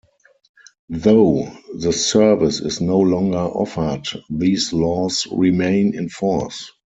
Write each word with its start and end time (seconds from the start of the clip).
Though 0.89 1.47
the 1.75 1.93
service 1.93 2.59
is 2.59 2.81
no 2.81 2.97
longer 2.97 3.37
offered, 3.37 4.07
these 4.31 4.73
laws 4.73 5.27
remain 5.31 5.93
in 5.93 6.09
force. 6.09 6.71